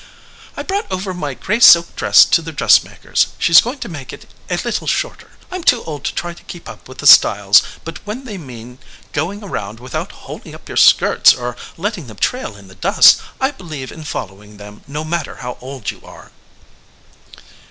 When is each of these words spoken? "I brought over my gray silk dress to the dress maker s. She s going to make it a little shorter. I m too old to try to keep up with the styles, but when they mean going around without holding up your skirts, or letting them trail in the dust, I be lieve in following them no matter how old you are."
"I 0.57 0.63
brought 0.63 0.91
over 0.91 1.13
my 1.13 1.35
gray 1.35 1.59
silk 1.59 1.95
dress 1.95 2.25
to 2.25 2.41
the 2.41 2.51
dress 2.51 2.83
maker 2.83 3.11
s. 3.11 3.27
She 3.37 3.51
s 3.53 3.61
going 3.61 3.77
to 3.81 3.87
make 3.87 4.11
it 4.11 4.25
a 4.49 4.57
little 4.63 4.87
shorter. 4.87 5.29
I 5.51 5.55
m 5.57 5.63
too 5.63 5.83
old 5.83 6.05
to 6.05 6.15
try 6.15 6.33
to 6.33 6.41
keep 6.41 6.67
up 6.67 6.87
with 6.89 6.97
the 6.97 7.05
styles, 7.05 7.61
but 7.83 7.99
when 8.03 8.23
they 8.25 8.39
mean 8.39 8.79
going 9.13 9.43
around 9.43 9.79
without 9.79 10.11
holding 10.25 10.55
up 10.55 10.67
your 10.67 10.75
skirts, 10.77 11.35
or 11.35 11.55
letting 11.77 12.07
them 12.07 12.17
trail 12.17 12.55
in 12.55 12.67
the 12.67 12.73
dust, 12.73 13.21
I 13.39 13.51
be 13.51 13.63
lieve 13.63 13.91
in 13.91 14.03
following 14.03 14.57
them 14.57 14.81
no 14.87 15.03
matter 15.05 15.35
how 15.35 15.59
old 15.61 15.91
you 15.91 16.01
are." 16.03 16.31